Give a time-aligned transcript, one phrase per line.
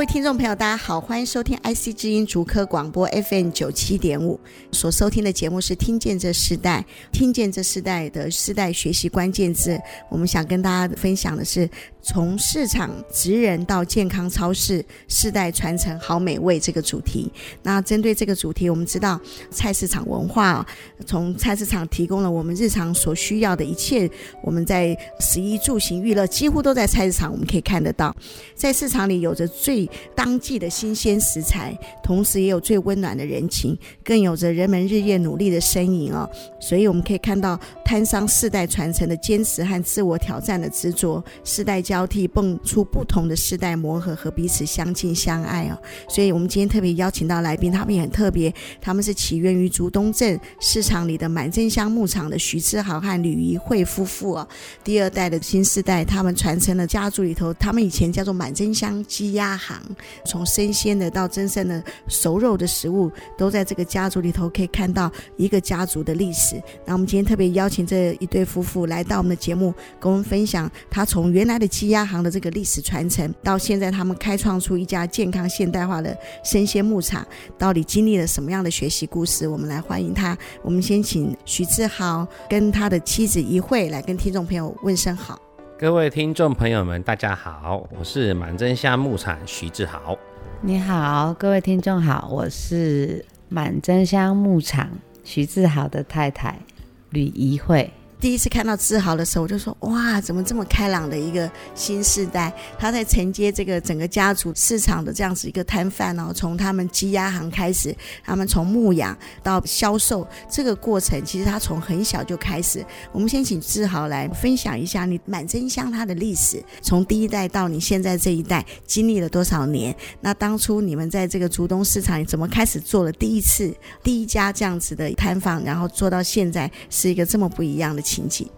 [0.00, 4.40] 各位听众朋友，大家好，欢迎收听 IC 之音竹科广播 FM 九七点五。
[4.72, 9.78] 所收听的节目是《听见这时代》，听见这时代的世代学习关键字。
[10.08, 11.68] 我们想跟大家分享的是，
[12.02, 17.30] 从市场职人到健康超市，世代传承好美味这个主题。
[17.62, 20.66] 那针对这个主题，我们知道菜市场文化，
[21.06, 24.10] 从菜市场提供了我们日常所需要的一切，
[24.42, 28.14] 我们在食衣住行娱乐几乎都在菜市场，我们可以看得到，
[28.54, 36.28] 在市场里有着最当季的新鲜食材，同时也有最温暖的人情，更有着人们日夜努力的身影哦。
[36.60, 45.76] 所以我们可以看到摊商世代传承的坚持和自我挑战的执着，世代交替蹦出不同的世代磨合和彼此相亲相爱哦。
[46.08, 54.48] 所以我们今天特别邀请到来宾，他们也很特别，他们是起源于竹东镇市场里的满珍香牧场的徐志豪和吕怡慧夫妇哦。
[54.84, 59.76] 第二代的新世代，他们传承了家族里头，他们以前叫做满珍香鸡鸭行。
[60.24, 66.54] 从生鲜的到真正的熟肉的食物，都在这个家族里头可以看到一个家族的历史。
[66.86, 76.14] 那我们今天特别邀请这一对夫妇来到我们的节目，跟我们分享他从原来的鸡鸭行的这个历史传承，到现在他们开创出一家健康现代化的
[76.44, 79.48] 生鲜牧场，到底经历了什么样的学习故事？
[79.48, 80.36] 我们来欢迎他。
[80.62, 85.40] 我们先请徐志豪跟他的妻子怡慧来跟听众朋友问声好。
[85.78, 90.14] 各位听众朋友们，大家好，我是满真香牧场徐志豪。
[90.60, 94.86] 你好，各位听众好，我是满真香牧场
[95.24, 96.60] 徐志豪的太太
[97.08, 97.90] 吕怡慧。
[98.20, 102.52] 第一次看到志豪的时候，我就说：哇，怎么这么开朗的一个新世代？
[102.78, 112.84] 他在承接这个整个家族市场的这样子一个摊贩哦，从他们鸡鸭行开始，他们从牧养到销售这个过程，其实他从很小就开始。
[113.10, 119.96] 我们先请志豪来分享一下你满真香它的历史，从第一代到你现在这一代经历了多少年？
[120.20, 128.48] 那当初你们在这个竹东市场怎么开始做了第一次第一家这样子的摊贩，然后做到现在是一个这么不一样的情景。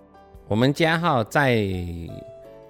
[0.49, 1.63] 我们家哈在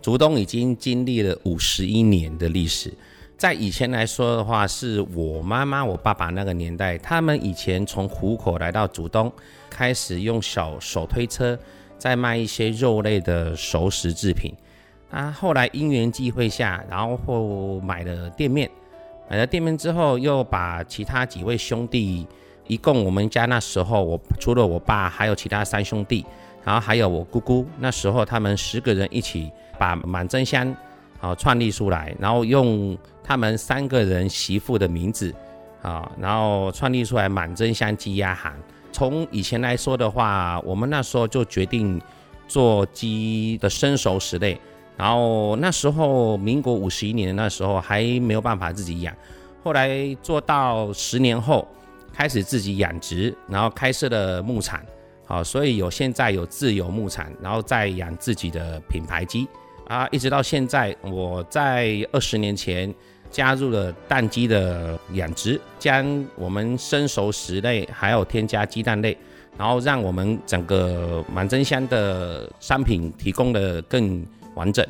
[0.00, 2.92] 竹东已经经历了五十一年的历史。
[3.38, 9.32] 在以前来说的话，是我妈妈、我爸爸那个年代，他们以前从湖口来到竹东，
[9.70, 11.56] 开始用小手推车
[11.98, 14.52] 在卖一些肉类的熟食制品。
[15.10, 18.68] 啊，后来因缘际会下，然后买了店面，
[19.30, 22.26] 买了店面之后，又把其他几位兄弟，
[22.66, 26.24] 一共我们家那时候，我除了我爸，还有其他三兄弟。
[26.64, 30.74] 然后还有我姑姑，那时候他们十个人一起把满真香
[31.20, 35.34] 啊创立出来，然后用他们三个人媳妇的名字
[35.82, 38.52] 啊，然后创立出来满真香鸡鸭行。
[38.92, 42.00] 从以前来说的话，我们那时候就决定
[42.46, 44.60] 做鸡的生熟食类，
[44.96, 49.12] 然后那时候民国五十一年那时候还没有办法自己养，
[49.64, 51.66] 后来做到十年后
[52.12, 54.80] 开始自己养殖，然后开设了牧场。
[55.32, 59.48] 啊，所以有现在有自有牧场，然后再养自己的品牌鸡
[59.88, 62.94] 啊，一直到现在，我在二十年前
[63.30, 69.16] 加入了蛋鸡的养殖，将我们生熟食类还有添加鸡蛋类，
[69.56, 74.22] 然后让我们整个满珍香的商品提供的更
[74.54, 74.86] 完整。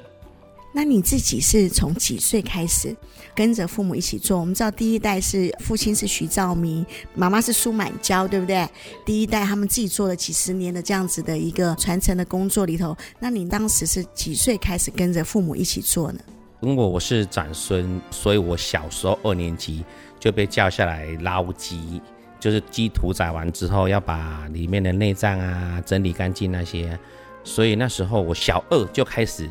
[0.74, 2.96] 那你自己是从几岁开始
[3.34, 4.40] 跟着父母一起做？
[4.40, 6.84] 我们知道第一代是父亲是徐兆明，
[7.14, 8.66] 妈妈是苏满娇，对不对？
[9.04, 16.20] 第一代他们自己做了几十年的这样子的一个传承的工作里头，那你当时是几岁开始跟着父母一起做呢？
[16.62, 19.84] 因为我是长孙，所以我小时候二年级
[20.18, 22.00] 就被叫下来捞鸡，
[22.40, 26.98] 就是鸡屠宰完之后要把里面的内脏啊整理干净那些，
[27.44, 29.50] 所以那时候我小二就开始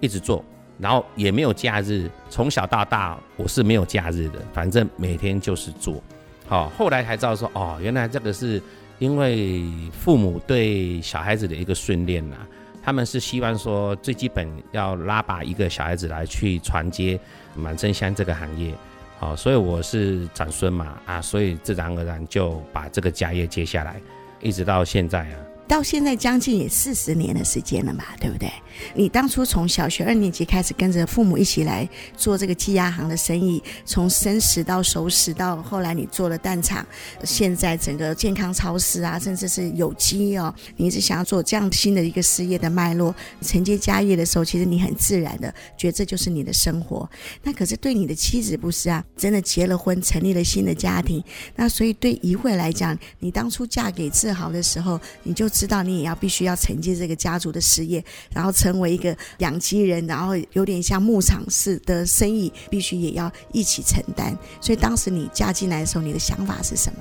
[0.00, 0.42] 一直做。
[0.78, 6.02] 然后也没有假日，从小到大我是没有假日的，反正每天就是做。
[6.46, 8.62] 好，后来才知道说，哦，原来这个是
[8.98, 12.36] 因为父母对小孩子的一个训练呐，
[12.82, 17.18] 他们是希望说最基本要拉拔一个小孩子来去传接
[17.54, 18.74] 满身香这个行业。
[19.18, 23.98] 好，所以我是长孙嘛，啊，所以自然而然就把这个家业接下来，
[24.40, 28.50] 一直到现在啊，到现在将近也四十年的时间了嘛，对不对？
[28.94, 36.84] 你当初从小学二年级开始跟着父母一起来做这个鸡鸭行的生意，从生食到熟食，到后来你做了蛋厂，
[37.22, 47.08] 现在整个健康超市啊，甚至是有机哦，你一直想要做这样新的一个事业的脉络，承接家业的时候，其实你很自然的觉得这就是你的生活。
[47.42, 51.22] 那可是对你的妻子不是啊，真的结了婚，成立了新的家庭，
[51.56, 58.04] 那所以对怡慧来讲，你当初嫁给志豪的时候，你就知道你也要必须要承接这个家族的事业，
[58.34, 64.36] 然后成为一个养鸡人，然后有点像牧场式的生意，必须也要一起承担。
[64.60, 66.98] 所以当时你嫁进来的时候，你的想法是什么？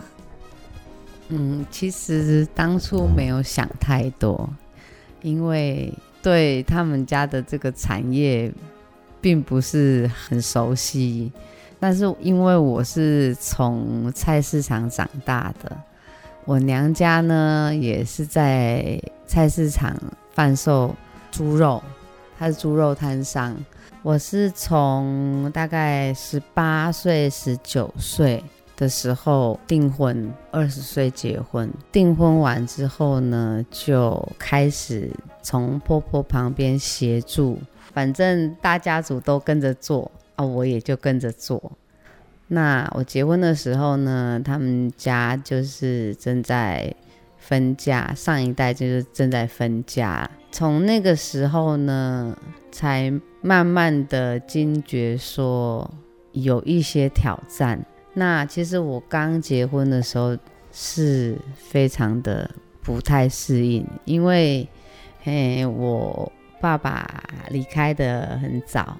[1.30, 4.48] 嗯，其实当初没有想太多，
[5.24, 5.92] 因为
[6.22, 8.54] 对他们家的这个产业
[9.20, 11.32] 并不是很熟悉。
[11.80, 15.76] 但是因为我是从菜市场长大的，
[16.46, 19.96] 我娘家呢也是在菜市场
[20.32, 20.94] 贩售
[21.32, 21.82] 猪肉，
[22.38, 23.56] 他是猪肉摊商。
[24.02, 28.44] 我是从大概十八岁、十九岁
[28.76, 31.72] 的时候订婚，二十岁结婚。
[31.94, 35.10] 订婚完之后呢，就开始
[35.42, 37.58] 从婆婆旁边协助，
[37.94, 40.12] 反正大家族都跟着做。
[40.36, 41.72] 啊，我也就跟着做。
[42.54, 46.94] 那我结婚的时候呢，他们家就是正在
[47.40, 50.30] 分家，上一代就是正在分家。
[50.52, 52.38] 从那个时候呢，
[52.72, 53.12] 才
[53.42, 55.92] 慢慢的惊觉说
[56.32, 57.84] 有一些挑战。
[58.14, 60.38] 那其实我刚结婚的时候
[60.72, 62.48] 是非常的
[62.84, 64.68] 不太适应，因为
[65.24, 68.96] 嘿，我爸爸离开的很早。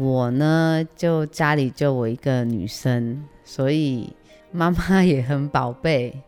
[0.00, 4.10] 我呢，就家里就我一个女生，所以
[4.50, 6.22] 妈妈也很宝贝。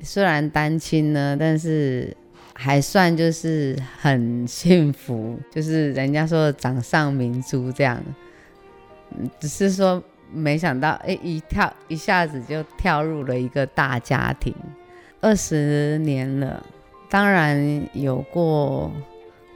[0.00, 2.16] 虽然单亲呢，但是
[2.54, 8.02] 还算就是很幸福，就是人家说的掌上明珠这样。
[9.38, 10.02] 只是说
[10.32, 14.54] 没想到，哎，一跳一下子就跳入了一个大家庭，
[15.20, 16.64] 二十年了，
[17.10, 18.90] 当然有过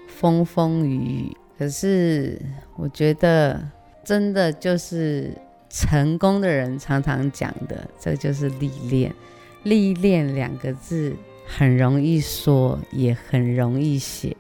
[0.07, 1.37] 风风雨雨。
[1.59, 2.41] 可是
[2.77, 3.61] 我觉得，
[4.05, 5.33] 真的就是
[5.71, 9.15] 成功的人常常讲的，这就是历练。
[9.63, 11.15] 历练两个字
[11.47, 14.37] 很容易说，也很容易写，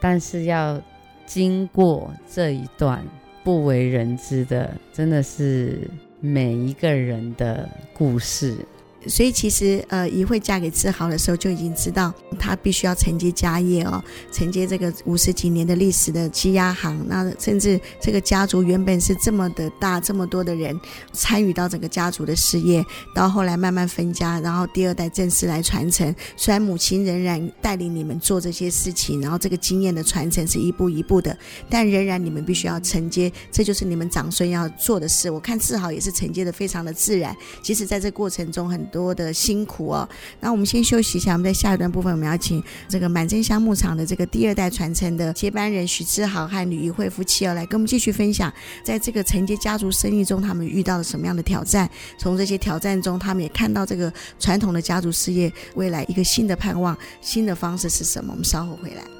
[0.00, 0.80] 但是要
[1.26, 3.04] 经过这一段
[3.44, 5.80] 不为人知的，真的是
[6.20, 8.56] 每一个人的故事。
[9.06, 17.02] 所以其实，呃，怡慧嫁给志豪的时候就已经知道，她必须要承接家业哦，承接这个五十几年的历史的鸡鸭行。
[17.08, 20.78] 那甚至这个家族原本是这么的大，这么多的人
[21.14, 26.14] 参与到整个家族的事业，到后来慢慢分家，然后第二代正式来传承。
[26.36, 31.34] 虽然母亲仍然带领你们做这些事情，然后这个经验的传承是一步一步的，
[31.70, 35.30] 但仍然你们必须要承接，这就是你们长孙要做的事。
[35.30, 38.89] 我看志豪也是承接的非常的自然，即使在这过程中很。
[38.90, 40.06] 多的辛苦哦，
[40.40, 41.32] 那我们先休息一下。
[41.32, 48.52] 我们在下一段部分，我们要请这个满珍香牧场的这个第二代传承的接班人许志豪和吕怡慧夫妻哦，来跟我们继续分享，
[48.84, 51.88] 在这个承接家族生意中，他们遇到了什么样的挑战？
[52.18, 58.32] 从这些挑战中，他们也看到这个传统的家族事业未来一个新的盼望，新的方式是什么？
[58.32, 59.19] 我们稍后回来。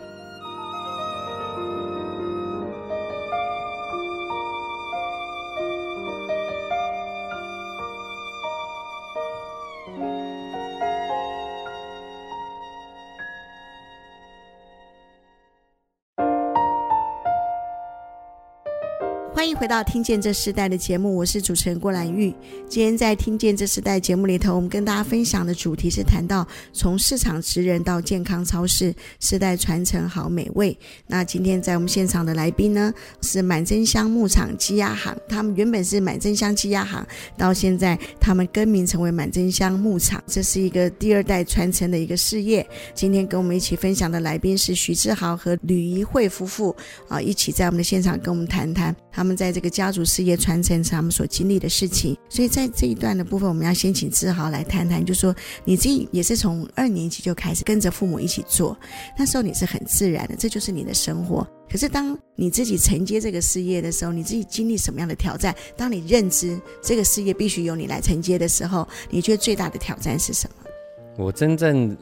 [19.41, 22.31] 欢迎回到《听见这世代》的节目，我是主持人郭兰玉。
[22.69, 30.79] 今天在《听见这世代》节目里头，我们跟大家分享的主题是谈到从市场职人到健康超市，世代传承好美味。
[31.07, 32.93] 那今天在我们现场的来宾呢，
[33.23, 35.17] 是满真香牧场鸡鸭行。
[35.27, 37.03] 他们原本是满真香鸡鸭行，
[37.39, 42.69] 到现在他们更名成为满真香牧场，这是一个第二代传承的一个事业。
[42.95, 46.77] 今天跟我们一起分享的来宾是许志豪和吕怡慧夫妇
[47.09, 49.30] 啊，一起在我们的现场跟我们谈谈他们。
[49.37, 55.35] 在这个家族事业传承上，他们所经历的事情，所以在这一段的部分，我们要先请志豪来谈谈，就说
[55.65, 58.79] 你自己也是从二年级就开始跟着父母一起做，
[59.19, 61.47] 那时候你是很自然的，这就是你的生活。
[61.71, 65.55] 可是当你自己承接这个事业的时候，你自己经历什么样的挑战？
[65.77, 70.71] 当你认知这个事业必须由你来承接的时候，你觉得最大的挑战是什么？
[71.17, 71.97] 我真正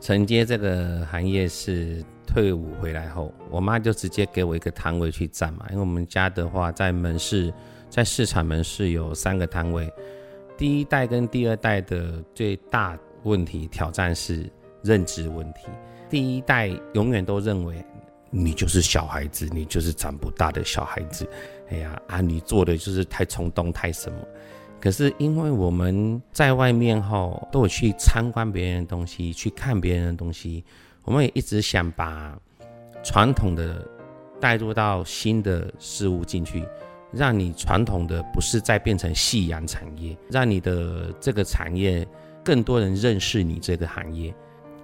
[0.00, 2.04] 承接这个行业是。
[2.26, 7.52] 退伍回来后，我妈就直接给我一个摊位去站嘛，因为我们家的话，在门市，
[7.88, 9.90] 在市场门市有三个摊位。
[10.58, 14.50] 第一代跟第二代的最大问题挑战是
[14.82, 15.66] 认知问题。
[16.08, 17.84] 第一代永远都认为
[18.30, 21.28] 你就是小孩子，你就是长不大的小孩子。
[21.68, 24.18] 哎呀啊，你做的就是太冲动，太什么。
[24.80, 30.64] 可是因为我们在外面后都有去参观别人的东西，去看别人的东西，
[31.06, 32.36] 我们也一直想把
[33.02, 33.88] 传统的
[34.40, 36.62] 带入到新的事物进去，
[37.12, 42.06] 让你传统的不是再变成夕阳产业，让你的这个产业
[42.44, 44.34] 更多人认识你这个行业。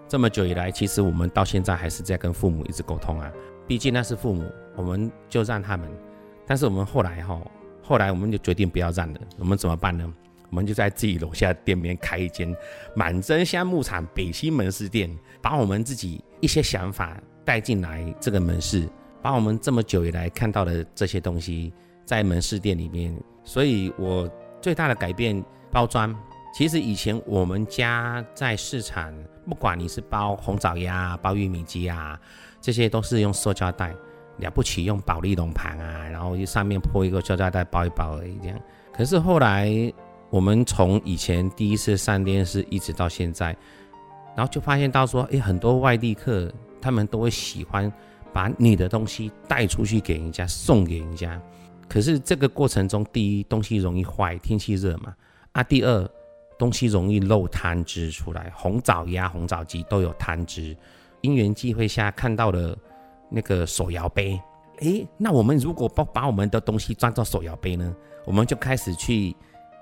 [0.08, 3.30] 这么久以来，其实我们到现在还是在跟父母一直沟通啊，
[3.66, 4.44] 毕竟那是父母，
[4.76, 5.90] 我们就让他们。
[6.46, 7.38] 但是我们后来哈。
[7.84, 10.10] 后来我们就决定不要让了，我们怎么办呢？
[10.50, 12.54] 我们就在自己楼下店面开一间
[12.94, 15.10] 满真香牧场北新门市店，
[15.42, 18.88] 把我们自己一些想法带进来这个门市，
[19.20, 21.72] 把我们这么久以来看到的这些东西
[22.04, 23.14] 在门市店里面。
[23.42, 24.30] 所以我
[24.60, 26.16] 最大的改变，包装。
[26.54, 29.12] 其实以前我们家在市场，
[29.48, 32.18] 不管你是包红枣鸭、包玉米鸡啊，
[32.60, 33.94] 这些都是用塑胶袋。
[34.38, 38.58] 了不起，用保丽龙盘啊，然后就上面铺一个塑胶袋包一包而已，这样。
[38.92, 39.70] 可是后来
[40.30, 43.56] 我们从以前第一次上电视一直到现在，
[44.36, 47.92] 然后就发现到说，诶，很多外地客他们都会喜欢
[48.32, 51.40] 把你的东西带出去给人家，送给人家。
[51.88, 55.14] 可是这个过程中，第一东西容易坏，天气热嘛，
[55.52, 56.10] 啊，第二
[56.58, 60.76] 东西容易漏汤汁出来，红枣鸭、红枣鸡都有汤汁。
[61.20, 62.76] 因缘际会下看到了。
[63.34, 64.38] 那个手摇杯，
[64.80, 67.96] 诶，那我们如果把把我们的东西装到手摇杯呢？
[68.26, 69.34] 我们就开始去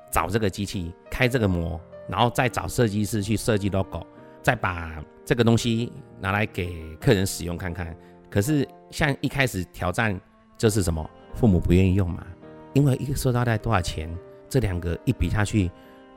[0.09, 4.07] 找这个机器，开这个模，然后再找设计师去设计 logo，
[4.42, 7.97] 再把这个东西拿来给客人使用看看。
[8.30, 10.18] 可是像一开始挑战
[10.56, 12.26] 就是什么，父母不愿意用嘛，
[12.73, 14.09] 因为一个塑料袋多少钱？
[14.49, 15.70] 这两个一比下去，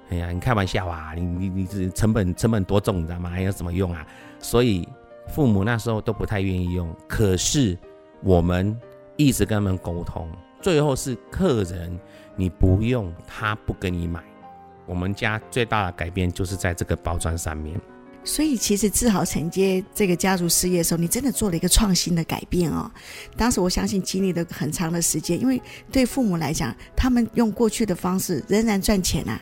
[0.10, 1.14] 哎呀，你开玩笑啊？
[1.16, 3.30] 你你你这成本成本多重，你知道吗？
[3.30, 4.06] 还有什么用啊？
[4.40, 4.88] 所以。
[5.30, 7.78] 父母那时候都不太愿意用，可是
[8.22, 8.78] 我们
[9.16, 11.98] 一直跟他们沟通，最后是客人
[12.36, 14.22] 你不用，他不跟你买。
[14.86, 17.80] 我们家最大的改变就是在这个包装上面。
[18.26, 22.90] 所以，其实志豪承接这个家族事业的时候，你真的做了一个创新的改变哦。
[23.36, 25.62] 当时我相信经历了很长的时间，因为
[25.92, 29.40] 对父母来讲，他们用过去的方式仍然赚钱啊。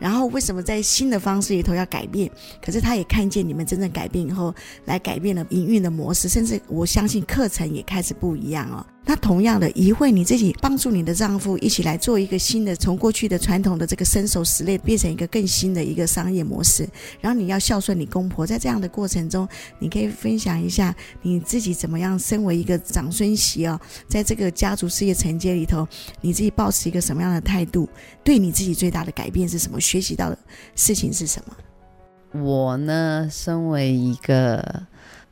[0.00, 2.30] 然后，为什么在新的方式里头要改变？
[2.60, 8.84] 可是他也看见你们真正改变以后，来改变了营运的模式，甚至我相信课程也开始不一样哦。
[9.06, 16.88] 那同样的，一会你自己帮助你的丈夫一起来做一个新的，从过去的传统的这个生熟食类变成一个更新的一个商业模式。
[17.20, 19.46] 然后你要孝顺你公婆，在这样的过程中，
[19.78, 25.86] 你可以分享一下你自己怎么样，身为一个长孙媳哦，在这个家族事业承接里头，
[26.22, 27.86] 你自己抱持一个什么样的态度？
[28.24, 29.78] 对你自己最大的改变是什么？
[29.78, 30.38] 学习到的
[30.74, 32.40] 事情是什么？
[32.42, 34.82] 我呢，身为一个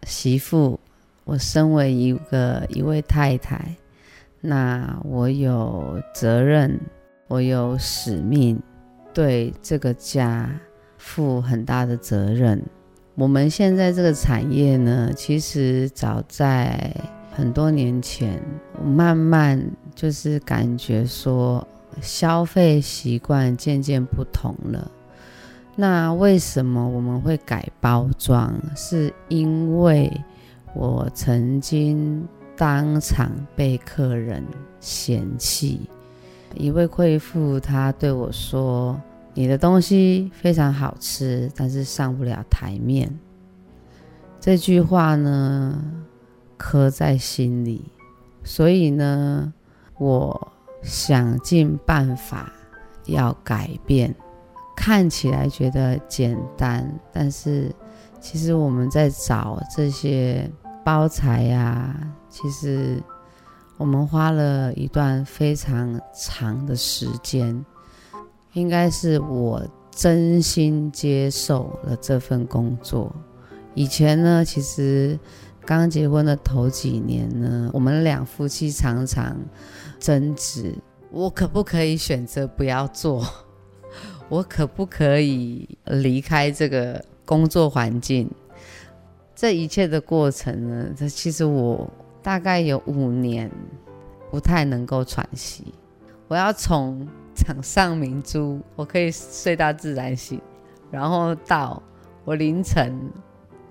[0.07, 0.79] 媳妇。
[1.25, 3.77] 我身为一个一位太太，
[4.41, 6.81] 那我有责任，
[7.29, 8.61] 我有使命，
[9.15, 10.51] 对这个家
[10.99, 12.63] 负很大的责任。
[13.15, 16.95] 我们现在这个产业呢，其实早在
[17.31, 18.41] 很多年前，
[18.81, 19.63] 我慢慢
[19.95, 21.67] 就是感觉说，
[22.01, 24.91] 消费习惯渐渐不同了。
[25.77, 28.55] 那为什么我们会改包装？
[28.75, 30.11] 是因为
[30.75, 32.27] 我曾经
[32.57, 34.43] 当场被客人
[34.81, 35.89] 嫌弃，
[36.55, 38.99] 一位贵妇她对我说
[39.35, 43.19] ：“你的东西非常好吃，但是上不了台面。”
[44.41, 45.79] 这句话呢，
[46.57, 47.85] 刻在心里，
[48.43, 49.53] 所以呢，
[49.99, 50.53] 我
[50.83, 52.51] 想尽办法
[53.05, 54.15] 要改变。
[54.75, 57.71] 看起来觉得简单，但是
[58.21, 60.51] 其实我们在找这些。
[60.85, 61.95] 包材呀、
[62.29, 63.03] 其实
[63.77, 67.65] 我们花了一段非常长的时间，
[68.53, 73.15] 应该是我真心接受了这份工作。
[73.75, 75.19] 以前呢，其实
[75.65, 79.37] 刚结婚的头几年呢，我们两夫妻常常
[79.99, 80.75] 争执：
[81.11, 83.27] 我可不可以选择不要做？
[84.29, 88.31] 我可不可以离开这个工作环境？
[89.43, 93.51] 这一切的过程呢，这其实我大概有五年
[94.31, 95.75] 不太能够喘息。
[96.29, 100.41] 我要从掌上明珠，我可以睡到自然醒，
[100.93, 101.83] 然后到
[102.25, 102.97] 我凌晨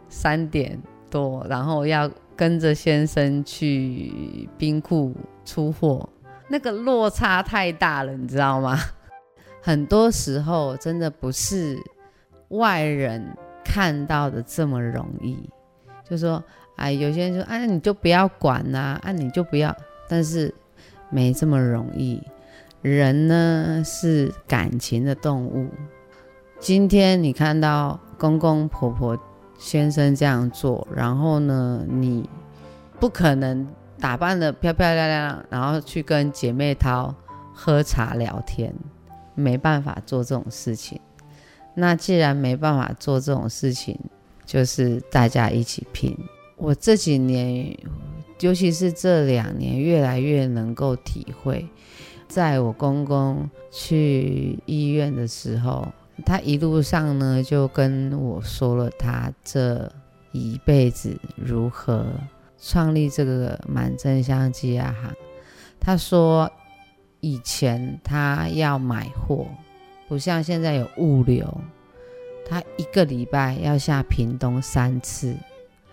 [0.10, 0.78] 三点
[1.10, 6.10] 多，然后要跟着先生去冰库出货，
[6.50, 8.78] 那个落差太大了，你知道吗？
[9.64, 11.80] 很多时候真的不是
[12.50, 13.26] 外人。
[13.64, 15.38] 看到的这么容易。
[16.12, 16.44] 就说，
[16.76, 19.74] 哎，有些人说，哎，你就不要管呐，啊，你就不要，
[20.10, 20.54] 但是
[21.10, 22.22] 没这么容易。
[22.82, 25.70] 人呢是感情的动物。
[26.60, 29.18] 今天你看到公公婆婆
[29.58, 32.30] 先生这样做，然后呢，你
[33.00, 33.66] 不可能
[33.98, 37.16] 打扮得漂漂亮亮，然后去跟姐妹淘
[37.54, 38.76] 喝茶聊天，
[39.34, 41.00] 没办法做这种事情。
[41.74, 43.98] 那既然没办法做这种事情，
[44.52, 46.14] 就是大家一起拼。
[46.58, 47.74] 我这几年，
[48.42, 51.66] 尤其是这两年，越来越能够体会。
[52.28, 55.88] 在我公公去医院的时候，
[56.26, 59.90] 他一路上呢就跟我说了他这
[60.34, 62.06] 一辈子如何
[62.62, 65.16] 创立这个满真香鸡鸭行。
[65.80, 66.52] 他说
[67.22, 69.48] 以前他要买货，
[70.10, 71.58] 不像现在有物流，
[72.52, 75.34] 他一个礼拜要下屏东三次，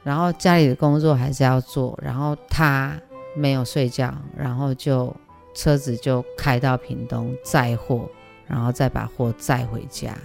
[0.02, 3.00] 然后家里的工作还是要做，然后他
[3.36, 5.14] 没有睡觉，然后就。
[5.54, 8.08] 车子就开到屏东载货，
[8.46, 10.16] 然后再把货载回家。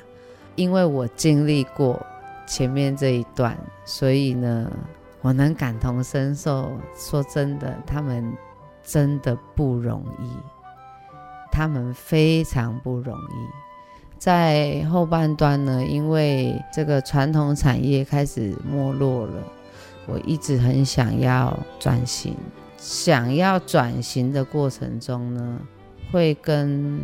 [0.54, 2.00] 因为我经历过
[2.46, 4.72] 前面这一段，所以呢，
[5.22, 6.72] 我能感同身受。
[6.96, 8.32] 说真的，他们
[8.84, 10.30] 真的不容易，
[11.52, 13.73] 他们非常不容易。
[14.24, 19.34] 在后半段呢，因为这个传统产业开始没落了，
[20.08, 22.34] 我一直很想要转型。
[22.78, 25.60] 想要转型的过程中呢，
[26.10, 26.98] 会跟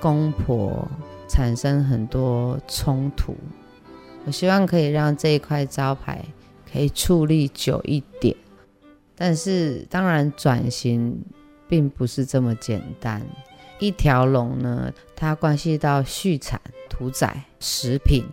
[0.00, 0.88] 公婆
[1.28, 3.34] 产生很多冲突。
[4.24, 6.24] 我希望可以让这一块招牌
[6.72, 8.36] 可以矗立久一点，
[9.16, 11.20] 但是当然转型
[11.68, 13.20] 并不是这么简单。
[13.82, 18.24] 一条龙呢，它关系到畜产、屠宰、食品、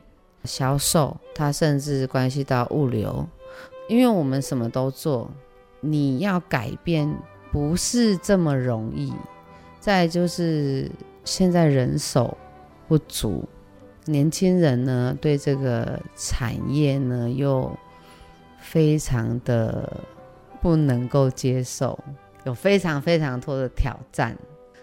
[0.43, 3.27] 销售，它甚至关系到物流，
[3.87, 5.31] 因为我们什么都做。
[5.81, 7.11] 你要改变
[7.51, 9.11] 不是这么容易，
[9.79, 10.91] 再就是
[11.23, 12.37] 现在人手
[12.87, 13.43] 不足，
[14.05, 17.75] 年轻人呢对这个产业呢又
[18.59, 19.91] 非常的
[20.61, 21.97] 不能够接受，
[22.43, 24.37] 有非常非常多的挑战，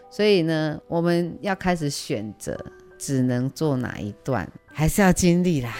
[0.09, 2.59] 所以呢我们要开始选择，
[2.99, 5.73] 只能做哪一段，还是要经历啦。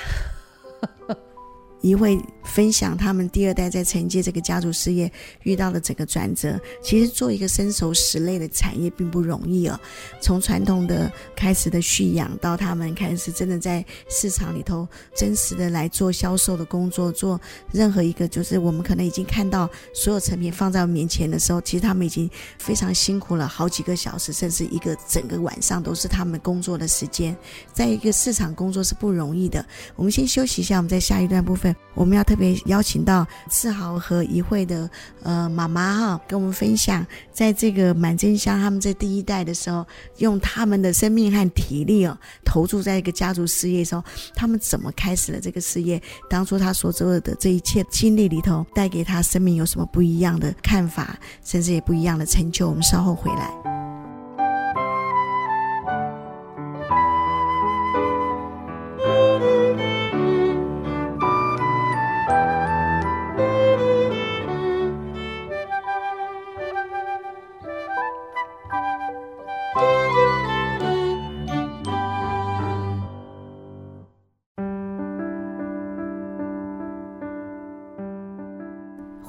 [1.82, 5.10] 一位分享他们第二代在承接这个家族事业
[5.42, 6.58] 遇到的整个转折。
[6.82, 9.78] 其实做一个生熟食类的产业并不容易哦。
[10.20, 27.36] 从传统的开始的蓄养，到他们开始真的在市场里头真实的来做销售的工作，做任何一个就是我们可能已经看到所有成品放在我面前的时候，其实他们已经非常辛苦了，好几个小时，甚至一个整个晚上都是他们工作的时间。
[27.72, 29.64] 在一个市场工作是不容易的。
[29.94, 31.65] 我们先休息一下，我们在下一段部分。
[31.94, 34.88] 我们要特别邀请到志豪和怡慧的
[35.22, 39.87] 呃妈妈哈，跟我们分享，在这个满真香他们在第一代的时候，
[40.18, 44.02] 用他们的生命和体力哦，投注在一个家族事业的时候，
[44.35, 46.00] 他们怎么开始了这个事业？
[46.29, 52.68] 当初他所做的这一切经历里头，带给他生命有什么不一样的看法，甚至也不一样的成就？
[52.68, 53.75] 我们稍后回来。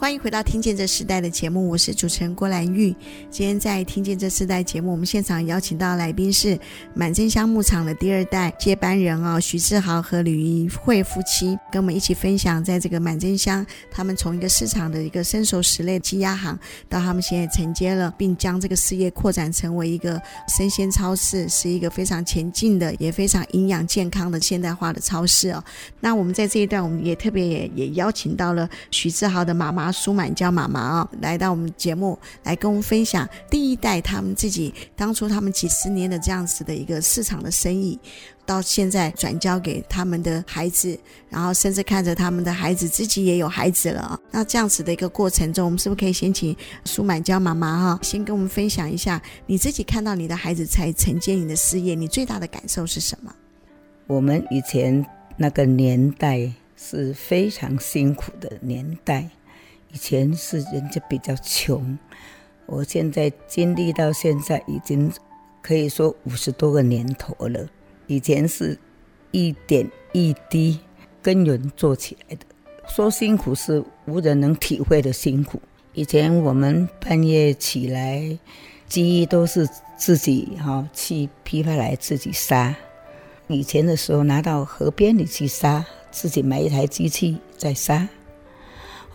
[0.07, 2.95] 欢迎回到《听见这时代》的节目，我是主持人郭兰玉。
[3.29, 6.57] 今天在《听见这时代》节目，我们现场邀请到来宾是
[6.93, 20.17] 满真香牧场的第二代接班人哦，徐志豪和吕一慧夫妻，跟我们一起分享，在这个满真香，他们从一个市场的一个生熟食类鸡鸭行，到他们现在承接了，并将这个事业扩展成为一个
[20.57, 25.61] 生鲜超市，是一个非常前进的，也非常营养健康的现代化的超市哦。
[25.99, 29.93] 那我们在这一段，我们也特别也也邀请到了徐志豪的妈妈。
[29.97, 37.99] 苏满娇妈妈啊，来到我们节目来跟我们分享第一代他们自己当初他们几十年的这样子的一个市场的生意，
[38.45, 40.97] 到现在转交给他们的孩子，
[41.29, 44.19] 然后甚至看着他们的孩子自己也有孩子了。
[44.29, 46.55] 那这样子的一个过程中，我们是不是可以先请
[46.85, 53.33] 苏满娇妈妈哈，先跟我们分享一下你自己看到你的孩子才承接你的事业，你最大的感受是什么？
[54.05, 55.03] 我们以前
[55.37, 59.27] 那个年代是非常辛苦的年代。
[59.93, 61.97] 以前是人家比较穷，
[62.65, 65.11] 我现在经历到现在已经
[65.61, 67.67] 可以说五十多个年头了。
[68.07, 68.77] 以前是
[69.31, 70.79] 一点一滴，
[71.21, 72.45] 耕耘做起来的。
[72.87, 75.61] 说辛苦是无人能体会的辛苦。
[75.93, 78.37] 以前我们半夜起来，
[78.87, 82.75] 鸡都是自己哈去批发来自己杀。
[83.47, 88.07] 以前的时候拿到河边里去杀，自己买一台机器再杀，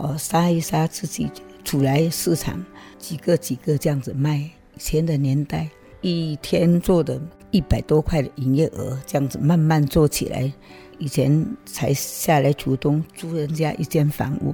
[0.02, 1.30] 哦，杀一杀自己
[1.64, 2.62] 出来市场，
[2.98, 4.38] 几个几个这样子卖。
[4.74, 5.68] 以前的年代，
[6.00, 7.20] 一天做的
[7.52, 10.52] 一百多块的营业额，这样子慢慢做起来。
[10.98, 14.52] 以前才下来主东租人家一间房屋，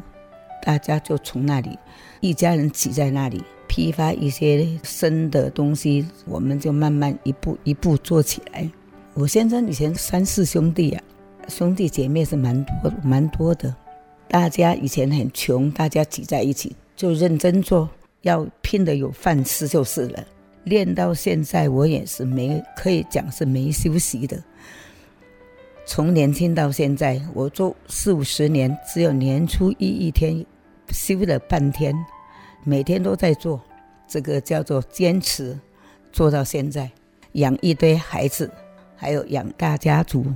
[0.63, 1.79] 大家就从那里
[2.21, 8.71] 一家人挤在那里批发一些生的东西，我们就慢慢一步一步做起来。
[9.15, 11.03] 我先生以前三四兄弟啊，
[11.49, 13.75] 兄弟姐妹是蛮多蛮多的，
[14.29, 17.89] 大家以前很穷，大家挤在一起就认真做，
[18.23, 20.25] 要拼得有饭吃就是了。
[20.65, 24.43] 练到现在，我也是没可以讲是没休息的。
[25.87, 30.45] 从年轻到现在，我做四五十年，只有年初一一天
[30.91, 31.95] 休了半天，
[32.65, 33.59] 每天都在做，
[34.07, 35.59] 这个叫做坚持，
[36.13, 36.91] 做到现在，
[37.33, 38.51] 养一堆孩子，
[38.95, 40.27] 还有养大家族，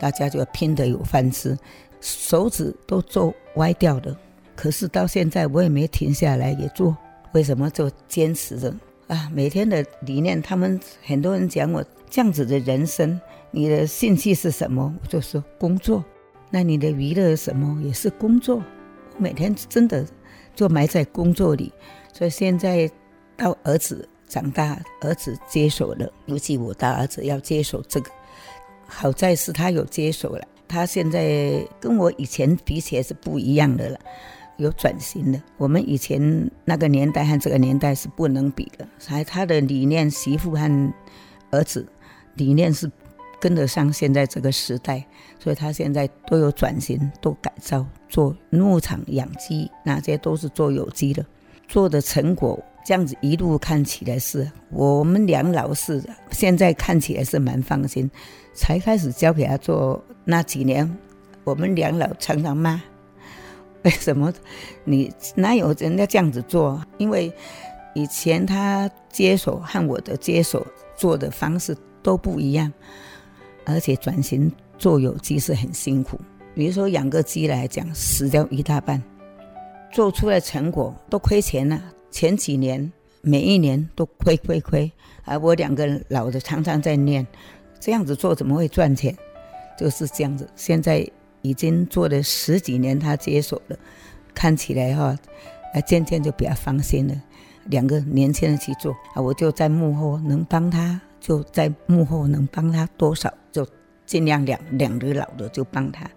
[0.00, 1.56] 大家就拼得有饭吃，
[2.00, 4.16] 手指都做歪掉的，
[4.54, 6.96] 可是到现在我也没停下来也做，
[7.32, 8.74] 为什么就坚持着
[9.06, 9.30] 啊？
[9.34, 13.20] 每天的理念，他们很多人讲我这样子的人生。
[13.50, 14.94] 你的兴趣是什么？
[15.02, 16.04] 我就说工作。
[16.50, 17.82] 那你的娱乐什么？
[17.82, 18.62] 也是工作。
[19.16, 20.06] 我每天真的
[20.54, 21.72] 就埋在工作里。
[22.12, 22.90] 所以现在
[23.36, 28.10] 到儿子长大，儿子接手了，尤其我大儿子要接手这个，
[28.86, 30.46] 好在是他有接手了。
[30.68, 33.98] 他现在跟我以前比起来是不一样的了，
[34.58, 35.42] 有转型的。
[35.56, 38.86] 我们以前那个年代和这个年代是不能比的。
[39.06, 40.94] 还他的理念，媳妇和
[41.50, 41.86] 儿子
[42.34, 42.90] 理念是。
[43.40, 45.06] 跟得上现在这个时代，
[45.38, 51.24] 所以他现在都有转型，都改造做牧场养鸡，那些都是做有机的，
[51.68, 58.10] 做的成果这样子一路看起来是我们两老是现在看起来是蛮放心，
[58.54, 60.90] 才开始交给他做那几年，
[61.44, 62.80] 我们两老常常骂，
[63.82, 64.32] 为什么
[64.84, 66.82] 你哪有人家这样子做？
[66.96, 67.30] 因为
[67.94, 72.72] 以前他接手和我的接手做的方式都不一样。
[73.66, 76.18] 而且转型做有机是很辛苦，
[76.54, 79.02] 比如说养个鸡来讲，死掉一大半，
[79.92, 81.78] 做出来成果都亏钱了。
[82.10, 82.92] 前几年
[83.22, 84.90] 每一年都亏亏亏，
[85.24, 87.26] 而我两个老的常常在念，
[87.78, 89.16] 这样子做怎么会赚钱？
[89.78, 90.48] 就是这样子。
[90.56, 91.08] 现在
[91.42, 93.76] 已经做了十几年，他接手了，
[94.34, 95.16] 看起来哈，
[95.74, 97.14] 啊，渐渐就比较放心了。
[97.66, 101.00] 两个年轻人去做，啊，我就在幕后能帮他。
[101.20, 103.66] 就在幕后能帮他多少，就
[104.06, 106.08] 尽量两两个老的就帮他。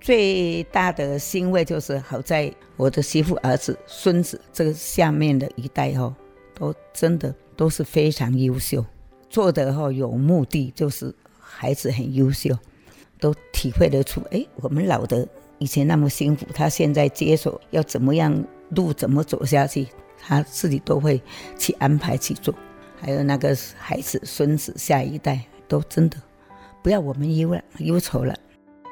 [0.00, 6.14] 最大的欣慰就是好在我的媳妇、儿子、孙子这个下面的一代哦，
[6.54, 8.84] 都真的都是非常优秀，
[9.28, 12.56] 做的哈有目的，就是孩子很优秀，
[13.18, 14.22] 都体会得出。
[14.30, 19.86] 哎，我们老的以前那么辛苦，他现在接手要怎么样路怎么走下去，
[20.18, 21.20] 他自己都会
[21.58, 22.54] 去安排去做。
[22.98, 26.16] 还有那个孩子、孙子、下一代，都真的
[26.82, 28.34] 不要我们忧了、忧愁了。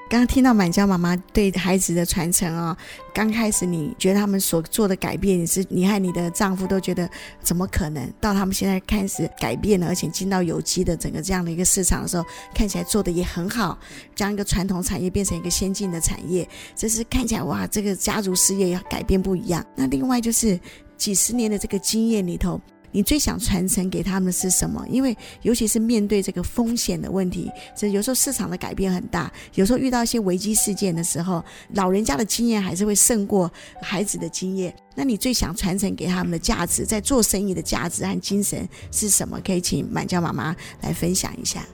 [0.08, 2.74] 刚刚听到满娇妈妈对孩子的传承哦，
[3.12, 7.08] 刚开始你觉得他们所做的改变，你是你和你的丈夫都觉得
[7.42, 8.10] 怎么可能？
[8.18, 13.78] 到他们现在开始改变了，而且进到有机的整个这样的一个市场的时候，看起来做的也很好，
[14.14, 19.62] 将一个传统产业变成一个先进的产业，这是看起来哇，这个家族事业要改变不一样。
[19.76, 20.58] 那另外就是
[20.96, 22.58] 几十年的这个经验里头。
[22.90, 24.84] 你最想传承给他们是什么？
[24.88, 33.50] 因为尤其是面对这个风险的问题，这有时候市场的改变很大，有时候遇到一些危机事件的时候，老人家的经验还是会胜过
[33.82, 34.74] 孩子的经验。
[34.94, 39.40] 那你最想传承给他们的价值，在做生意的价值和精神是什么？
[39.44, 41.64] 可以请满娇妈妈来分享一下。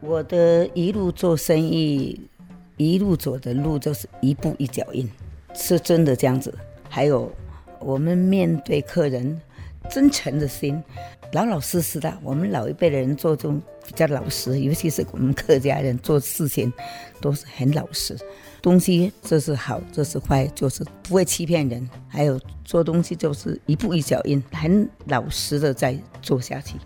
[0.00, 2.20] 我的一路做生意，
[2.76, 5.08] 一路走的路就是一步一脚印，
[5.54, 6.52] 是真的这样子。
[6.88, 7.32] 还有
[7.78, 9.40] 我们面对客人。
[9.90, 10.82] 真诚的心，
[11.32, 12.12] 老老实实的。
[12.22, 16.72] 我们老一辈的人做这种比较老实，尤其是我们客家人做事情
[17.20, 18.16] 都是很老实。
[18.60, 21.88] 东西这是好，这是坏，就是不会欺骗人。
[22.08, 26.76] 还有做东西就是一步一脚印，很老实的在做下去。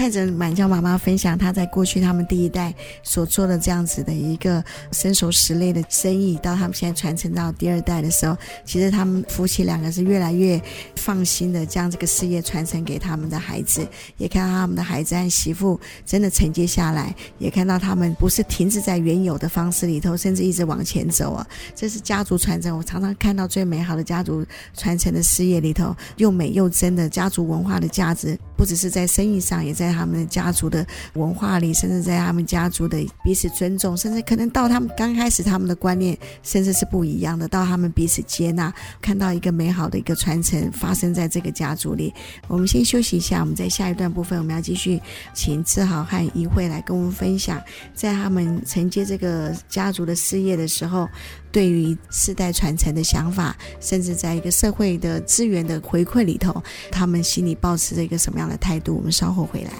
[0.00, 8.34] 看着满娇妈妈分享她在过去他们第一代所做的这样子的一个身手实类的生意，到他们现在传承到第二代的时候，
[8.64, 10.58] 其实他们夫妻两个是越来越
[10.96, 13.86] 放心的将这个事业传承给他们的孩子，
[14.16, 21.46] 也看到他们的孩子和媳妇真的承接下来，也看到他们不是停滞在原有的方式里头，甚至一直往前走啊！
[21.74, 42.12] 这是家族传承，我常常看到最美好的家族传承的事业里头，又美又真的家族文化的价值，不只是在生意上，也在他们的家族的文化里，甚至在他们家族的彼此尊重，甚至可能到他们刚开始他们的观念甚至是不一样的，到他们彼此接纳，看到一个美好的一个传承发生在这个家族里。
[42.48, 45.00] 我们先休息一下，我们在下一段部分我们要继续
[45.34, 47.60] 请志豪和怡慧来跟我们分享，
[47.94, 51.08] 在他们承接这个家族的事业的时候，
[51.52, 58.96] 对于世代传承的想法，甚至在一个社会的资源的回馈里头，他们心里保持着一个什么样的态度？
[58.96, 59.72] 我们稍后回来。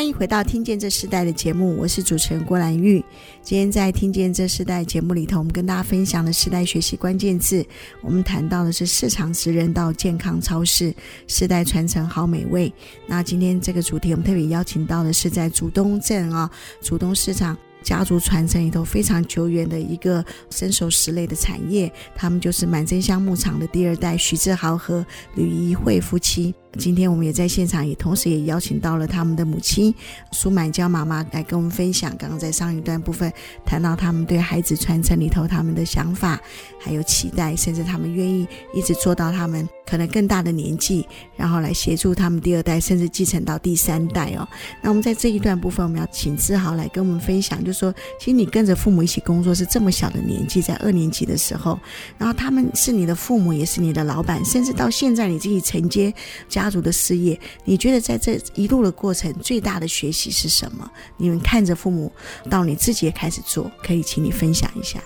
[0.00, 3.04] 欢迎回到《听见这世代》的节目，我是主持人郭兰玉。
[3.42, 7.62] 今天在《听见这世代》节目里头，我们跟大家分享的世代学习关键字，
[8.00, 10.94] 我们谈到的是市场职人到健康超市，
[11.26, 12.72] 世代传承好美味。
[13.06, 17.54] 那今天这个主题，我们特别邀请到的是在竹东镇啊，竹东市场。
[17.82, 26.54] 家族传承里头非常久远的一个身手食类的产业，他们就是满真香牧场的第二代徐志豪和吕怡慧夫妻。
[26.78, 29.92] 今天我们也在现场，也同时也邀请到了他们的母亲
[30.32, 32.16] 苏满娇妈妈来跟我们分享。
[32.16, 33.32] 刚刚在上一段部分
[33.64, 36.40] 谈到他们对孩子传承里头他们的想法，
[36.78, 41.04] 还有期待，甚至他们愿意一直做到他们可能更大的年纪，
[41.36, 44.48] 然后来协助他们第二代，甚至继承到第三代哦。
[44.80, 51.78] 那我们在这一段部分，我们要请志豪来跟我们分享，就是说，其实你跟着父母一起工作是这么小的年纪，在二年级的时候，
[52.16, 56.14] 然后他们是你的父母，也是你的老板，甚至到现在你自己承接
[56.60, 60.90] 家族的事业，你觉得在这一路的过程最大的学习是什么？
[61.16, 62.12] 你们看着父母
[62.50, 65.00] 到你自己也开始做，可以请你分享一下。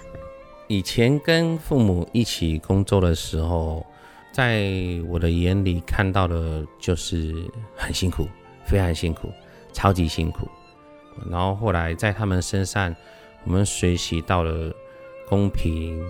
[0.67, 3.87] 以前跟父母一起工作的时候。
[4.35, 4.69] 在
[5.07, 7.33] 我的眼里看到的就是
[7.77, 8.27] 很辛苦，
[8.67, 9.31] 非常辛苦，
[9.73, 10.49] 超级辛苦。
[11.31, 12.93] 然后后来在他们身上，
[13.45, 14.75] 我们学习到了
[15.29, 16.03] 公平、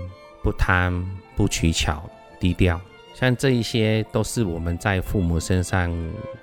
[0.42, 1.04] 不贪、
[1.37, 2.09] 不取巧、
[2.40, 2.80] 低调。
[3.14, 5.90] 像这一些都是我们在父母身上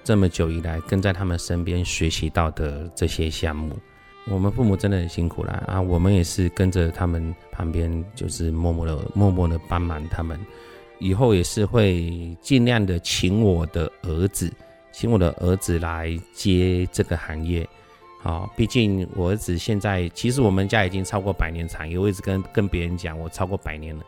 [0.03, 3.77] 这么久以来跟在他们身边学习到的这些项目。
[4.27, 10.39] 我们父母真的很辛苦了啊，我们也是跟着他们旁边，就是默默的、默默的帮忙他们。
[10.99, 14.51] 以后也是会尽量的请我的儿子，
[14.91, 17.67] 请我的儿子来接这个行业。
[18.23, 24.03] 好，毕竟我儿子现在其实我们家已经超过百年产业，我一直跟跟别人讲我超过百年了，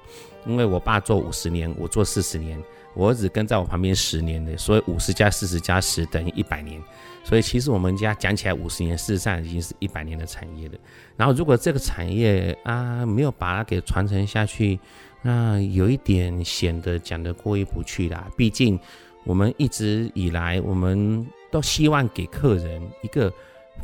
[0.45, 2.62] 因为我爸做五十年，我做四十年，
[2.93, 6.80] 我儿子跟在我旁边十年的，所以五十加四十加十等于一百年。
[7.23, 10.76] 所以其实我们家讲起来五十年，事实上已经是一百年的产业了。
[11.17, 14.80] 然后如果这个产业啊没有把它给传承下去，
[15.23, 18.30] 那有一点显得讲得过意不去啦。
[18.38, 18.80] 毕竟
[19.23, 23.34] 我们一直以来，我们都希望给客人一个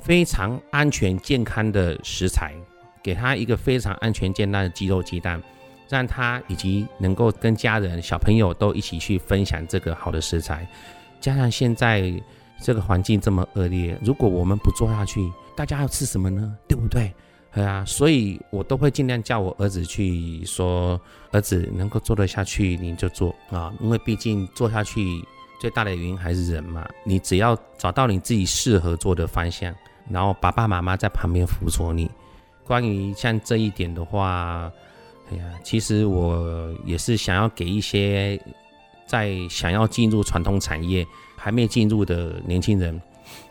[0.02, 2.54] 非常安全健康的食材，
[3.04, 5.42] 给他一个非常安全健康的鸡肉鸡蛋，
[5.88, 10.68] 让他以及能够跟家人、小朋友都一起去分享这个好的食材。
[11.20, 12.14] 加上现在
[12.62, 16.56] 这个环境这么恶劣，如果我们不做下去，大家要吃什么呢？
[16.68, 17.14] 对不对？
[17.52, 25.02] 对啊，所以我都会尽量叫我儿子去说，儿子能够做得下去你就做啊，因为毕竟做下去
[25.60, 26.88] 最大的原因还是人嘛。
[27.04, 29.74] 你只要找到你自己适合做的方向，
[30.10, 32.10] 然后爸爸妈妈在旁边辅佐你。
[32.64, 34.72] 关于像这一点的话，
[35.32, 38.40] 哎呀，其实我也是想要给一些
[39.06, 43.02] 在想要进入传统产业还没进入的年轻人，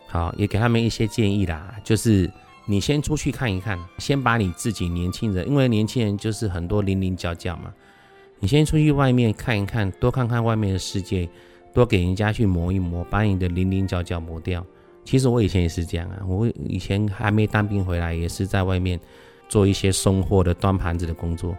[0.07, 2.31] 好，也给他们一些建议啦，就是。
[2.71, 7.73] 你先出去看一看，先把你自己年轻人，因为年轻人就是很多棱棱角角嘛。
[8.41, 11.27] 你先出去外面看一看，多看看外面的世界，
[11.73, 14.65] 多给人家去磨一磨，把你的棱棱角角磨掉。
[15.05, 19.01] 其实我以前也是这样啊，我以前还没当兵回来，也是在外面
[19.49, 21.57] 做一些送货的、端盘子的工作。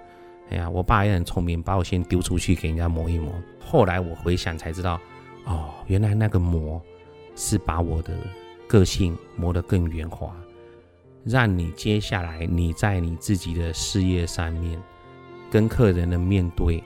[0.49, 3.33] 哎呀，我爸也很聪明，把我先丢出去给人家磨一磨。
[3.59, 4.99] 后来我回想才知道，
[5.45, 6.81] 哦，原来那个磨
[7.35, 8.13] 是把我的
[8.67, 10.35] 个性磨得更圆滑。
[11.25, 14.81] 让你接下来你在你自己的事业上面
[15.51, 16.83] 跟客人的面对，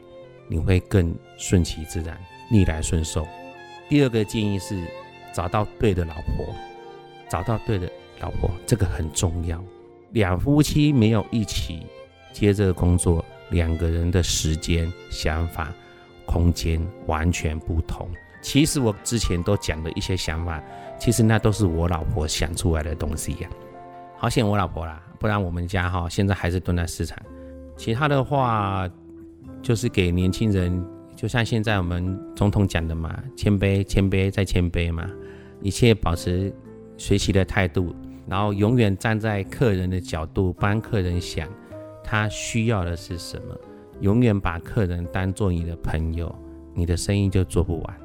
[0.48, 2.18] 你会更顺其自然、
[2.54, 3.28] 逆来顺受。
[3.90, 4.80] 第二个建议是，
[5.34, 6.46] 找到对的老婆，
[7.28, 9.60] 找到对的老婆，这个很重要。
[10.12, 11.88] 两夫妻没有一起
[12.32, 15.74] 接这个工作，两个人的时间、想法、
[16.28, 18.08] 空间完全不同。
[18.40, 20.62] 其实我之前都讲的一些想法，
[21.00, 23.50] 其实那都是我老婆想出来的东西呀。
[24.16, 27.18] 好险我老婆啦，不然我们家哈现在还是蹲在市场。
[27.76, 28.88] 其他的话
[29.64, 30.86] 就是给年轻人，
[31.24, 35.10] 就像现在我们总统讲的嘛，谦卑、谦卑再谦卑嘛，
[35.62, 36.54] 一切保持
[36.98, 37.96] 学习的态度，
[38.28, 41.48] 然后永远站在客人的角度帮客人想，
[42.04, 43.58] 他需要的是什么，
[44.02, 46.36] 永远把客人当做你的朋友，
[46.74, 48.03] 你的生意就做不完。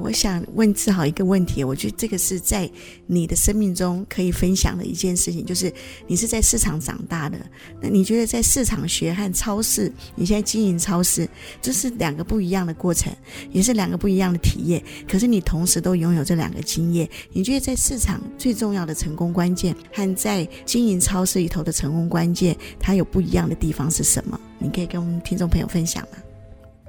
[0.00, 2.68] 我想问志豪一个问题，我觉得这个是在
[3.06, 5.72] 你的生命中可以分享的一件事情，就是
[6.06, 7.38] 你是在市场长大的，
[7.80, 11.28] 那你觉得在市场学和超市，你现在经营超市，
[11.60, 13.12] 这是两个不一样的过程，
[13.52, 14.82] 也是两个不一样的体验。
[15.06, 24.40] 可是你同时都拥有这两个经验，你觉得在市场最重要的成功关键和在经营超市里头的成功关键，它有不一样的地方是什么？
[24.58, 26.29] 你可以跟我们听众朋友分享吗？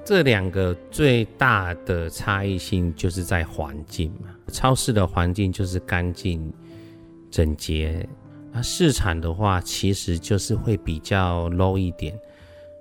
[0.04, 6.52] 这两个最大的差异性就是在环境嘛，超市的环境就是干净、
[7.30, 8.06] 整洁，
[8.50, 12.18] 那市场的话其实就是会比较 low 一点。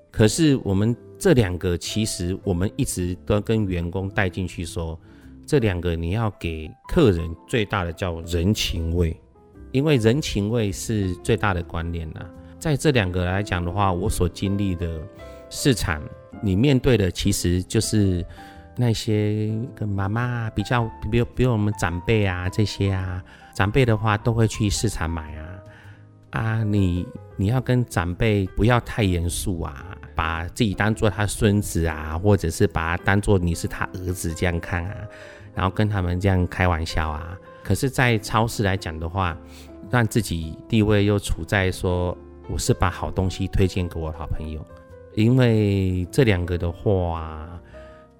[0.09, 4.99] 可是我们这两个其实我们一直都跟员工带进去说，
[5.45, 9.15] 这两个你要给客人最大的叫人情味，
[9.71, 12.25] 因为人情味是最大的观念呐。
[12.57, 14.99] 在这两个来讲的话，我所经历的
[15.51, 16.01] 市场。
[16.41, 18.25] 你面对的其实就是
[18.75, 23.23] 那些跟妈妈比较，比如比如我们长辈啊这些啊，
[23.53, 25.45] 长辈的话都会去市场买啊
[26.31, 34.95] 啊，你你要跟长辈不要太严肃啊，把自己当做他孙子啊，或者是把他当做你是他儿子这样看啊，
[35.53, 37.37] 然后跟他们这样开玩笑啊。
[37.63, 39.37] 可是，在超市来讲的话，
[39.89, 42.17] 让自己地位又处在说，
[42.49, 44.65] 我是把好东西推荐给我好朋友。
[45.15, 47.47] 因为这两个的话，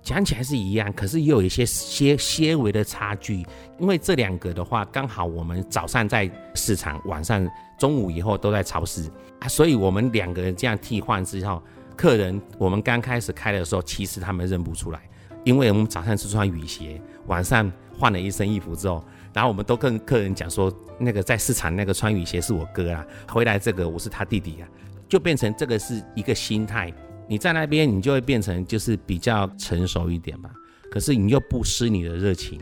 [0.01, 3.45] 讲起来是一样，可是也有一些些些微的差距。
[3.79, 7.47] 因为这两个的话，刚好我们早上在市场，晚上
[7.79, 11.61] 中午以后都在超市啊，所以我们两个人这样替换之后，
[11.95, 14.99] 客人我们刚开始开的时候，其实他们认不出来，
[15.43, 24.67] 因为我们早上是穿雨鞋，晚上换了一身衣服之后，然后我们都跟客人讲说，那个在市场那个穿雨鞋是我哥啊，回来这个我是他弟弟啊。
[25.11, 26.89] 就变成这个是一个心态，
[27.27, 30.49] 你在那边你就会变成就是比较成熟一点吧。
[30.89, 32.57] 可是你又不失你的热情，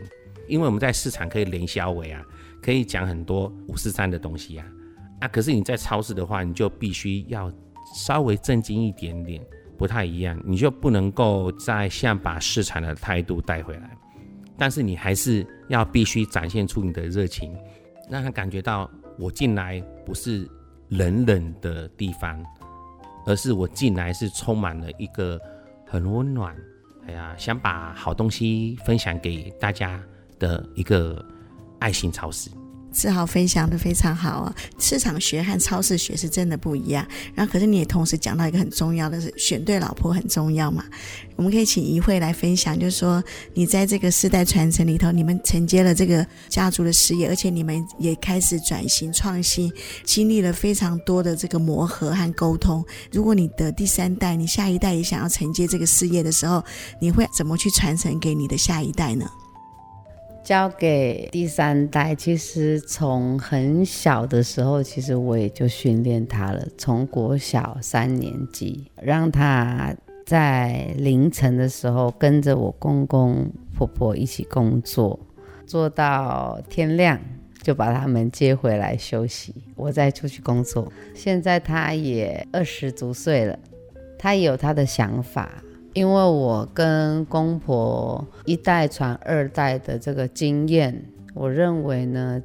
[0.48, 2.20] 因为我们在市场可以连销尾啊，
[2.60, 4.66] 可以讲很多五四三的东西啊。
[5.20, 7.52] 啊，可是你在超市的话，你就必须要
[7.94, 9.40] 稍微正经一点点，
[9.78, 13.96] 不太一样，你就不能够再像把市场的态度带回来，
[14.58, 17.56] 但是你还是要必须展现出你的热情，
[18.10, 20.50] 让他感觉到我进来不是。
[20.90, 22.44] 冷冷的地方，
[23.24, 25.40] 而是我进来是充满了一个
[25.86, 26.54] 很温暖，
[27.06, 30.00] 哎呀，想把好东西分享给大家
[30.38, 31.24] 的一个
[31.78, 32.50] 爱心超市。
[32.92, 37.06] 志豪分享的非常好啊，市场学和超市学是真的不一样。
[37.34, 40.84] 然后，可是你也同时讲到一个很重要的是，选对老婆很重要嘛。
[41.36, 43.22] 我们可以请一慧来分享，就是说
[43.54, 49.72] 你在这个世代传承里头，你们承接了这个家族的事业，而且你们也开始转型创新，
[50.04, 52.84] 经历了非常多的这个磨合和沟通。
[53.10, 56.62] 如果你的第三代，你下一代也想要承接这个事业的时候，
[57.00, 59.26] 你会怎么去传承给你的下一代呢？
[60.50, 66.66] 交给第三代，其实从很小的时候，其实我也就训练他了。
[66.76, 69.94] 从国小三年级，让他
[70.26, 75.20] 在凌晨的时候跟着我公公婆婆一起工作，
[75.68, 77.20] 做到天亮，
[77.62, 80.92] 就把他们接回来休息，我再出去工作。
[81.14, 83.56] 现在他也二十足岁了，
[84.18, 85.62] 他也有他的想法。
[85.92, 92.40] 因为我跟公婆一代传二代的这个经验，我认为呢，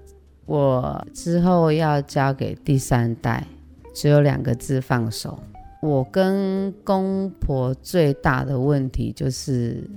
[0.46, 3.46] 我之后要交给第三代，
[3.94, 5.38] 只有两个字：放手。
[5.82, 9.88] 我跟公婆最大的问题就是，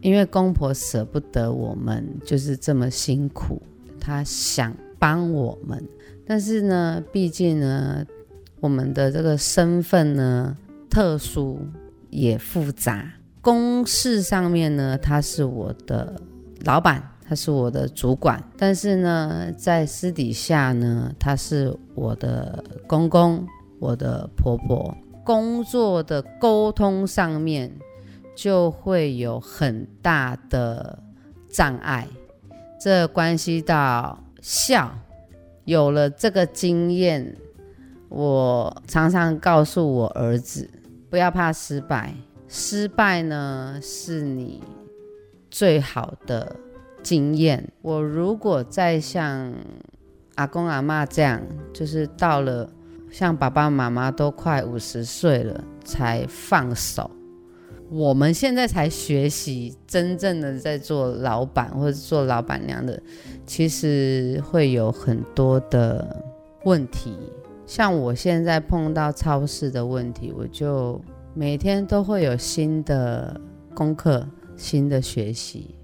[0.00, 3.62] 因为公婆舍不得我们，就是这么辛苦，
[4.00, 5.80] 他想帮我们，
[6.26, 8.04] 但是呢，毕竟呢，
[8.58, 10.56] 我们的这个身份呢，
[10.90, 11.60] 特殊。
[12.10, 16.20] 也复杂，公事上面呢，他是我的
[16.64, 23.46] 老板，他是我的主管，但是呢，在私底下呢，他是我的公公，
[23.78, 24.94] 我的婆婆，
[25.24, 27.72] 工作的沟通上面
[28.36, 31.02] 就会有很大的
[31.48, 32.06] 障碍。
[32.80, 34.92] 这关系到笑。
[35.66, 37.36] 有了这个经验，
[38.08, 40.68] 我常常告诉我儿子，
[41.10, 42.14] 不要怕失败，
[42.46, 44.62] 失败呢是你
[45.50, 46.54] 最好的
[47.02, 47.68] 经验。
[47.82, 49.52] 我如果再像
[50.36, 51.42] 阿公阿嬷这样，
[51.72, 52.70] 就是到了
[53.10, 57.10] 像爸爸妈妈都快五十岁了才放手，
[57.90, 63.02] 我们现在才学习真正的在做老板或者做老板娘的，
[63.44, 66.24] 其实会有很多的
[66.64, 67.16] 问题。
[67.70, 71.00] 像我现在碰到超市的问题，我就
[71.34, 73.40] 每天都会有新的
[73.76, 75.76] 功课、新的学习。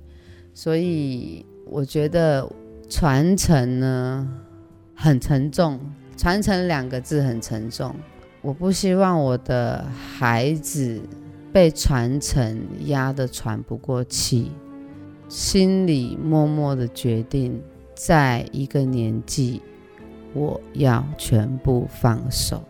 [0.53, 2.45] 所以我觉得
[2.91, 4.29] 传承呢
[4.97, 5.79] 很沉重，
[6.17, 7.95] 传承两个字很沉重。
[8.43, 9.85] 我不希望我的
[10.19, 11.01] 孩子。
[11.53, 14.51] 被传承压得喘不过气，
[15.27, 17.63] 心里默默的决定，
[17.95, 19.63] 在一个年纪，
[20.37, 22.63] 我要全部放手，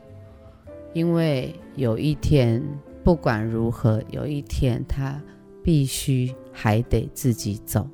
[0.93, 2.63] 因为有一天，
[3.03, 5.21] 不管如何，有一天他
[5.65, 7.85] 必须还得自己走。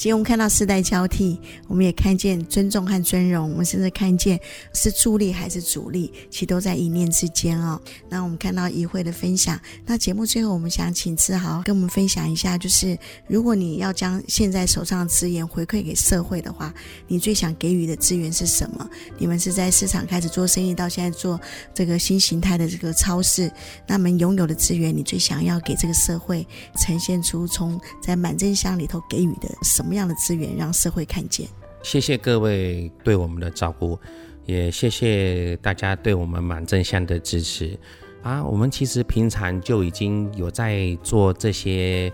[0.00, 1.38] 今天我们看到世代交替，
[1.68, 4.40] 我们也看见尊重和尊荣，我们甚至看见
[4.72, 7.78] 是助力还是阻力，其实都在一念之间哦。
[8.08, 12.98] 那我们看到一会的分享，那节目最后我们想请志豪跟我们分享一下，就是
[13.28, 16.72] 如果你要将现在手上的资源回馈给社会的话，
[17.06, 18.88] 你最想给予的资源是什么？
[19.18, 21.38] 你们是在市场开始做生意，到现在做
[21.74, 23.52] 这个新形态的这个超市，
[23.86, 26.48] 那么拥有的资源，你最想要给这个社会
[26.78, 29.89] 呈现出从在满真香里头给予的什么？
[29.90, 31.48] 什么样的资源让社会看见？
[31.82, 33.98] 谢谢各位对我们的照顾，
[34.46, 37.76] 也谢谢大家对我们满正向的支持
[38.22, 38.40] 啊！
[38.44, 42.12] 我们其实平常就已经有在做这些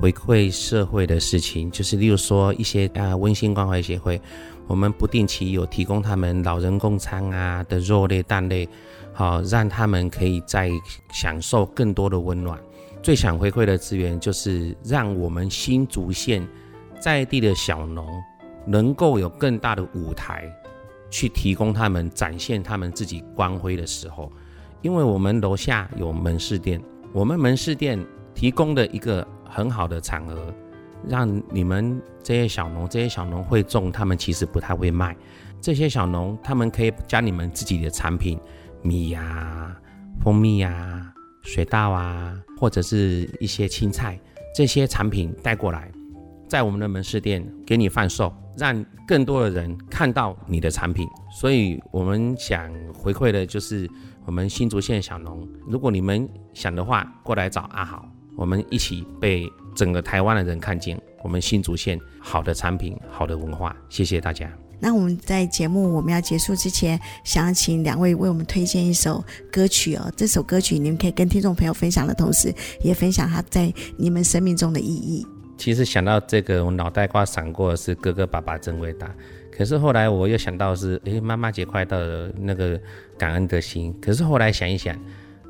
[0.00, 4.18] 回馈社会的事情，就是例如说一些啊温馨关怀协会，
[4.66, 8.66] 我们不定期有提供他们老人共餐啊的肉类、蛋类，
[9.12, 10.70] 好让他们可以再
[11.12, 12.58] 享受更多的温暖。
[13.02, 16.42] 最想回馈的资源就是让我们新竹县。
[17.00, 18.06] 在地的小农
[18.66, 20.50] 能够有更大的舞台，
[21.10, 24.30] 去提供他们展现他们自己光辉的时候，
[24.82, 26.82] 因为我们楼下有门市店，
[27.12, 27.98] 我们门市店
[28.34, 30.52] 提供的一个很好的场合，
[31.06, 35.16] 让你们这些小农，这些小农会种，他们其实不太会卖，
[35.60, 38.38] 这些小农他们可以将你们自己的产品，
[38.82, 39.74] 米呀、
[40.20, 44.20] 蜂蜜呀、水稻啊，或者是一些青菜
[44.54, 45.90] 这些产品带过来。
[46.48, 51.06] 在我们的门市店给你贩售，让更多的人看到你的产品。
[51.30, 53.88] 所以，我们想回馈的就是
[54.24, 55.46] 我们新竹县小农。
[55.66, 58.04] 如果你们想的话，过来找阿豪，
[58.36, 63.76] 我们一起被整个台湾的人看见我们新竹县好的产品、好的文化。
[63.88, 64.50] 谢谢大家。
[64.80, 69.22] 那我们在节目我们要结束之前，想要请两位为我们推荐一首
[69.52, 70.10] 歌曲哦。
[70.16, 75.26] 这首歌曲你们可以跟听众朋友分享的同时，也分享它在你们生命中的意义。
[75.58, 79.12] 其实想到这个，我脑袋瓜闪过的是哥哥爸爸真伟大。
[79.50, 82.80] 可是后来我又想到是，诶，妈妈节快到了，那个
[83.18, 83.92] 感恩的心。
[84.00, 84.96] 可是后来想一想，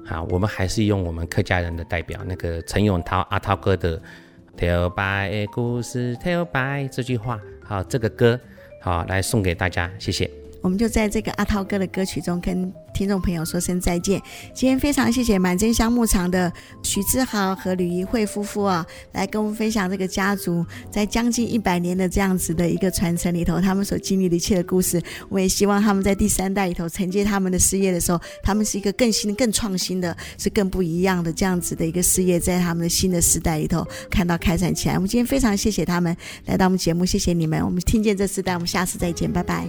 [0.06, 4.00] 好，我们还是用我们客家人的代表那个陈永涛阿涛哥的
[4.56, 8.40] “跳摆的故事，跳摆”这句话，好，这个歌，
[8.80, 10.47] 好，来送给大家，谢谢。
[10.60, 14.20] 我们就在这个阿涛哥的歌曲中跟听众朋友说声再见。
[14.52, 16.52] 今天非常谢谢满真香牧场的
[16.82, 25.00] 徐志豪和吕仪慧夫妇啊，来跟我们分享这个家族在将近一百年的这样子的一个传承里头，他们所经历的一切的故事。
[25.28, 34.96] 我也希望他们在第三代里头承接他们的事业的时候，他们是一个更新、更创新的，是更不一样的这样子的一个事业，在他们的新的时代里头看到开展起来。
[34.96, 37.64] 我们今天非常谢谢他们来到我们节目，谢谢你们。
[37.64, 39.68] 我们听见这时代，我们下次再见，拜拜。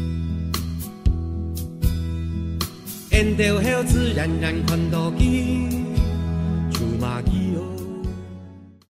[3.11, 5.69] 沿着后自然然看到去，
[6.71, 7.80] 出马去哦。